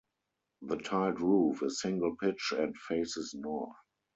The 0.63 0.77
tiled 0.77 1.21
roof 1.21 1.61
is 1.61 1.79
single 1.79 2.15
pitch 2.19 2.53
and 2.57 2.75
faces 2.75 3.35
north. 3.37 3.75